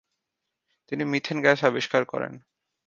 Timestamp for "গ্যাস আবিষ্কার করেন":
1.41-2.33